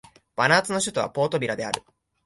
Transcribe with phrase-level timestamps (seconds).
[0.35, 1.83] バヌアツの首都はポートビラである